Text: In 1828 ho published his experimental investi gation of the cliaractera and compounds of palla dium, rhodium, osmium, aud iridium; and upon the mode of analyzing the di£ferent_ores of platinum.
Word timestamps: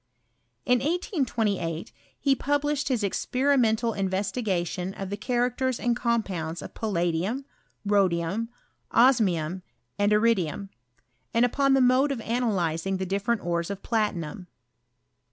In 0.65 0.79
1828 0.79 1.91
ho 2.25 2.35
published 2.39 2.87
his 2.87 3.03
experimental 3.03 3.93
investi 3.93 4.43
gation 4.43 4.99
of 4.99 5.11
the 5.11 5.15
cliaractera 5.15 5.79
and 5.79 5.95
compounds 5.95 6.63
of 6.63 6.73
palla 6.73 7.05
dium, 7.13 7.43
rhodium, 7.85 8.49
osmium, 8.89 9.61
aud 9.99 10.09
iridium; 10.11 10.69
and 11.35 11.45
upon 11.45 11.75
the 11.75 11.81
mode 11.81 12.11
of 12.11 12.19
analyzing 12.21 12.97
the 12.97 13.05
di£ferent_ores 13.05 13.69
of 13.69 13.83
platinum. 13.83 14.47